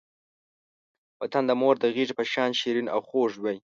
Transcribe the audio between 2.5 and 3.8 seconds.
شیرین او خوږ وی.